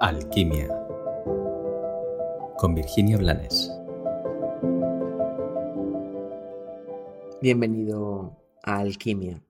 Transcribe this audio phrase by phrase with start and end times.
[0.00, 0.66] Alquimia
[2.56, 3.70] con Virginia Blanes.
[7.42, 9.42] Bienvenido a Alquimia.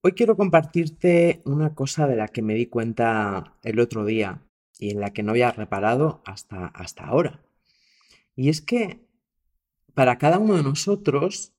[0.00, 4.40] Hoy quiero compartirte una cosa de la que me di cuenta el otro día
[4.78, 7.42] y en la que no había reparado hasta, hasta ahora.
[8.34, 9.00] Y es que
[9.92, 11.52] para cada uno de nosotros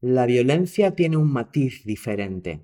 [0.00, 2.60] la violencia tiene un matiz diferente.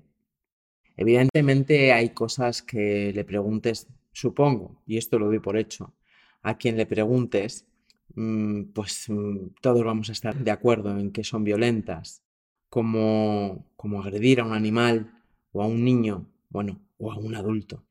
[0.95, 5.93] Evidentemente hay cosas que le preguntes, supongo, y esto lo doy por hecho,
[6.41, 7.67] a quien le preguntes,
[8.15, 12.23] mm, pues mm, todos vamos a estar de acuerdo en que son violentas,
[12.69, 17.85] como, como agredir a un animal o a un niño, bueno, o a un adulto,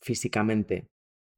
[0.00, 0.88] físicamente.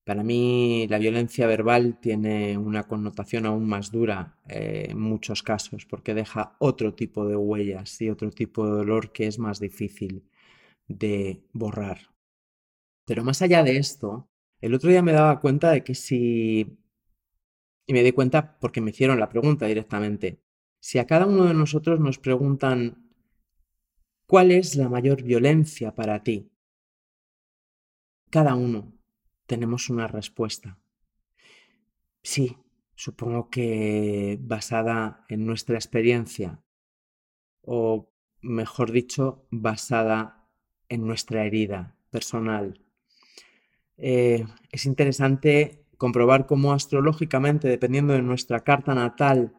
[0.04, 5.84] Para mí la violencia verbal tiene una connotación aún más dura eh, en muchos casos
[5.86, 10.24] porque deja otro tipo de huellas y otro tipo de dolor que es más difícil
[10.88, 12.09] de borrar.
[13.10, 16.78] Pero más allá de esto, el otro día me daba cuenta de que si...
[17.84, 20.40] Y me di cuenta porque me hicieron la pregunta directamente.
[20.78, 23.10] Si a cada uno de nosotros nos preguntan
[24.28, 26.52] ¿cuál es la mayor violencia para ti?
[28.30, 28.92] Cada uno
[29.46, 30.78] tenemos una respuesta.
[32.22, 32.58] Sí,
[32.94, 36.62] supongo que basada en nuestra experiencia,
[37.60, 40.48] o mejor dicho, basada
[40.88, 42.80] en nuestra herida personal.
[44.00, 49.54] Eh, es interesante comprobar cómo astrológicamente, dependiendo de nuestra carta natal,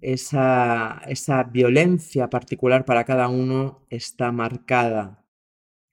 [0.00, 5.24] esa, esa violencia particular para cada uno está marcada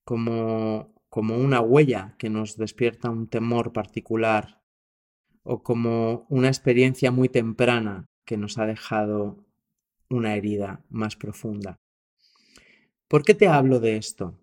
[0.04, 4.62] como como una huella que nos despierta un temor particular
[5.44, 9.44] o como una experiencia muy temprana que nos ha dejado
[10.10, 11.76] una herida más profunda.
[13.08, 14.40] ¿Por qué te hablo de esto?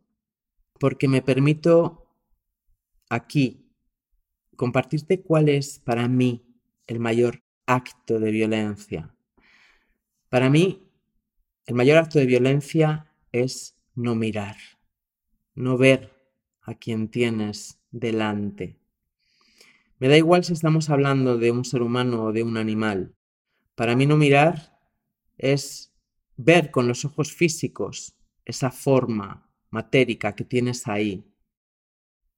[0.80, 2.05] Porque me permito
[3.08, 3.70] aquí
[4.56, 6.46] compartirte cuál es para mí
[6.86, 9.14] el mayor acto de violencia.
[10.28, 10.82] Para mí,
[11.66, 14.56] el mayor acto de violencia es no mirar,
[15.54, 16.12] no ver
[16.62, 18.78] a quien tienes delante.
[19.98, 23.14] Me da igual si estamos hablando de un ser humano o de un animal.
[23.74, 24.78] Para mí no mirar
[25.38, 25.92] es
[26.36, 31.24] ver con los ojos físicos esa forma matérica que tienes ahí,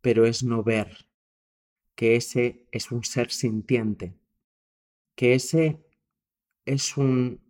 [0.01, 1.09] pero es no ver
[1.95, 4.15] que ese es un ser sintiente,
[5.17, 5.85] que ese
[6.65, 7.41] es un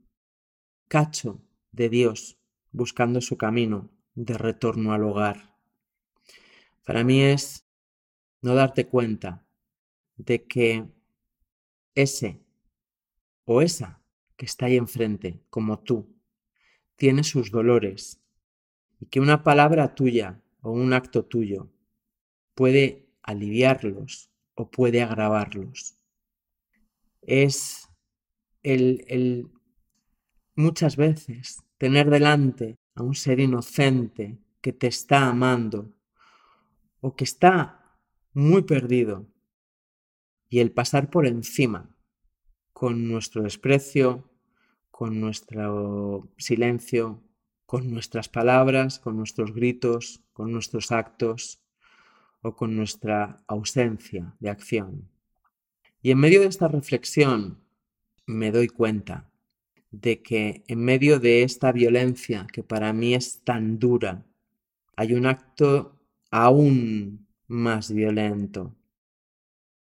[0.89, 1.43] cacho
[1.73, 2.39] de Dios
[2.73, 5.55] buscando su camino de retorno al hogar.
[6.85, 7.67] Para mí es
[8.41, 9.47] no darte cuenta
[10.17, 10.87] de que
[11.95, 12.41] ese
[13.45, 14.01] o esa
[14.37, 16.17] que está ahí enfrente, como tú,
[16.97, 18.21] tiene sus dolores
[19.01, 21.69] y que una palabra tuya o un acto tuyo
[22.59, 25.97] puede aliviarlos o puede agravarlos.
[27.23, 27.89] Es
[28.65, 29.49] el, el
[30.57, 35.95] muchas veces tener delante a un ser inocente que te está amando
[37.01, 37.97] o que está
[38.33, 39.29] muy perdido
[40.49, 41.97] y el pasar por encima
[42.73, 44.29] con nuestro desprecio,
[44.91, 47.23] con nuestro silencio,
[47.67, 51.63] con nuestras palabras, con nuestros gritos, con nuestros actos
[52.43, 55.09] o con nuestra ausencia de acción.
[56.03, 57.59] Y en medio de esta reflexión
[58.27, 59.31] me doy cuenta
[59.91, 64.27] de que en medio de esta violencia que para mí es tan dura,
[64.97, 65.99] hay un acto
[66.31, 68.77] aún más violento.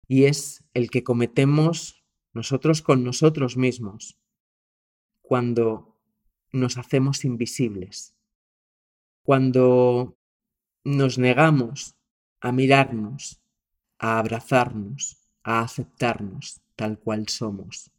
[0.07, 4.17] Y es el que cometemos nosotros con nosotros mismos
[5.21, 5.97] cuando
[6.51, 8.15] nos hacemos invisibles,
[9.23, 10.17] cuando
[10.83, 11.95] nos negamos
[12.43, 13.41] a mirarnos,
[13.97, 17.89] a abrazarnos, a aceptarnos tal cual somos.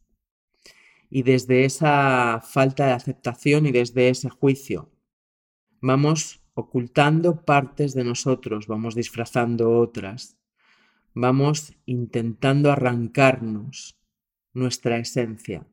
[1.09, 4.93] Y desde esa falta de aceptación y desde ese juicio
[5.81, 10.37] vamos ocultando partes de nosotros, vamos disfrazando otras,
[11.15, 13.99] vamos intentando arrancarnos
[14.53, 15.67] nuestra esencia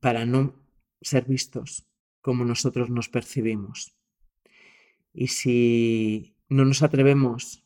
[0.00, 0.54] para no
[1.00, 1.86] ser vistos
[2.20, 3.96] como nosotros nos percibimos.
[5.14, 7.64] Y si no nos atrevemos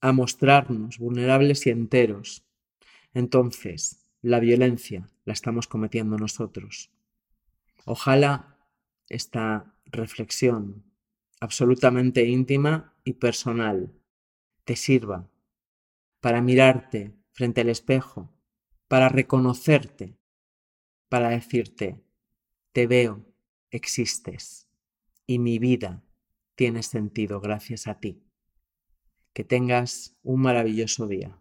[0.00, 2.44] a mostrarnos vulnerables y enteros,
[3.12, 6.90] entonces la violencia la estamos cometiendo nosotros.
[7.84, 8.58] Ojalá
[9.08, 10.84] esta reflexión
[11.40, 13.92] absolutamente íntima y personal
[14.64, 15.28] te sirva
[16.20, 18.32] para mirarte frente al espejo,
[18.88, 20.16] para reconocerte,
[21.08, 22.02] para decirte,
[22.72, 23.24] te veo,
[23.70, 24.68] existes
[25.26, 26.02] y mi vida
[26.54, 28.22] tiene sentido gracias a ti.
[29.32, 31.38] Que tengas un maravilloso día.